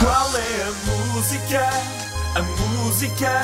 [0.00, 0.72] Qual é a
[1.12, 1.60] música?
[2.34, 3.42] A música?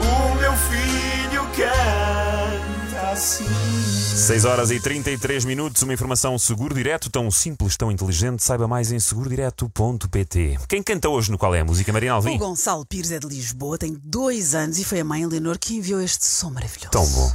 [0.00, 3.44] O meu filho canta assim.
[3.44, 8.44] 6 horas e 33 minutos, uma informação seguro direto, tão simples, tão inteligente.
[8.44, 10.58] Saiba mais em segurodireto.pt.
[10.68, 12.38] Quem canta hoje no Qual é a Música, Mariana O Alvim?
[12.38, 16.00] Gonçalo Pires é de Lisboa, tem dois anos e foi a mãe Leonor que enviou
[16.00, 16.90] este som maravilhoso.
[16.90, 17.32] Tão bom.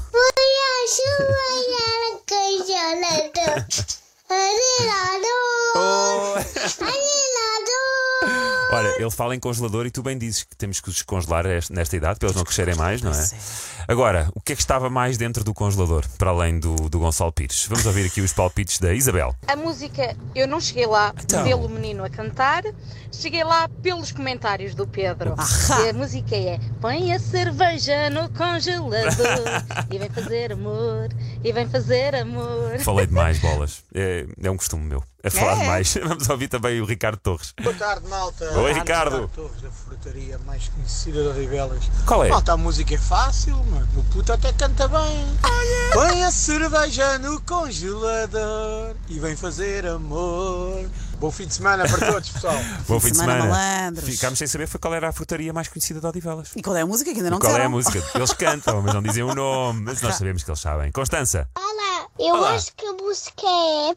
[8.72, 11.72] Olha, ele fala em congelador e tu bem dizes que temos que os descongelar est-
[11.72, 13.16] nesta idade para eles não crescerem mais, não é?
[13.16, 13.79] É.
[13.90, 17.32] Agora, o que é que estava mais dentro do congelador, para além do, do Gonçalo
[17.32, 17.66] Pires?
[17.68, 19.36] Vamos ouvir aqui os palpites da Isabel.
[19.48, 21.44] A música, eu não cheguei lá Então.
[21.44, 22.62] pelo menino a cantar,
[23.12, 25.34] cheguei lá pelos comentários do Pedro.
[25.36, 25.88] Ahá.
[25.88, 29.08] E a música é Põe a cerveja no congelador
[29.92, 31.10] e vem fazer amor,
[31.44, 32.78] e vem fazer amor.
[32.82, 33.84] Falei demais, bolas.
[33.92, 35.04] É, é um costume meu.
[35.24, 35.62] É falar É?
[35.62, 35.98] demais.
[36.02, 37.54] Vamos ouvir também o Ricardo Torres.
[37.62, 38.46] Boa tarde, malta.
[38.58, 39.16] Oi, Ricardo.
[39.24, 41.90] Ricardo Torres, da frutaria mais conhecida de Odivelas.
[42.06, 42.30] Qual é?
[42.30, 44.00] Malta, a música é fácil, mano.
[44.00, 45.26] O puto até canta bem.
[45.94, 50.90] Põe a cerveja no congelador e vem fazer amor.
[51.20, 52.56] Bom fim de semana para todos, pessoal.
[52.88, 53.58] Bom fim de semana, semana.
[53.58, 54.10] malandros.
[54.10, 56.52] Ficámos sem saber foi qual era a frutaria mais conhecida de Odivelas.
[56.56, 57.68] E qual é a música que ainda não qual é disseram?
[57.68, 58.04] a música?
[58.16, 59.82] Eles cantam, mas não dizem o nome.
[59.82, 60.92] Mas nós sabemos que eles sabem.
[60.92, 61.50] Constança.
[61.58, 62.52] Olá, eu Olá.
[62.52, 63.96] acho que a música é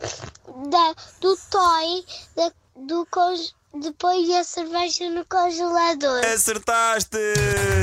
[0.69, 2.05] da, do Toy,
[2.37, 2.51] da,
[2.87, 6.25] do cons, depois a cerveja no congelador.
[6.25, 7.19] Acertaste!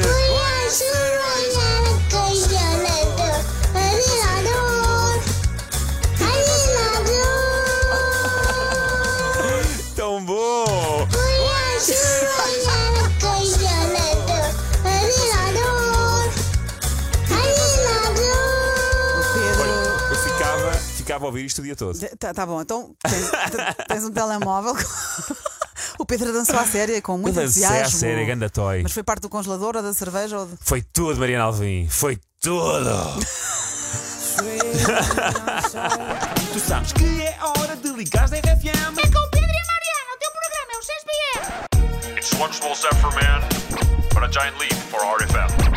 [0.03, 1.69] Põe a cerveja
[21.10, 21.98] ficava, ficava a ouvir isto o dia todo.
[22.18, 23.32] Tá, tá bom, então tens,
[23.88, 24.76] tens um telemóvel.
[25.98, 28.00] o Pedro dançou à séria com muito Eu dancei à entusiasmo.
[28.00, 28.84] série, ganda toy.
[28.84, 30.40] Mas foi parte do congelador ou da cerveja?
[30.40, 30.56] Ou de...
[30.62, 31.88] Foi tudo, Mariana Alvim.
[31.90, 32.90] Foi tudo!
[36.53, 38.98] Tu sabes que é hora de ligar da RFM.
[38.98, 42.18] É com o Pedro e a Mariana, o teu programa é o 6BR.
[42.18, 43.42] It's one small step for man,
[44.14, 45.69] but a giant leap for RFM.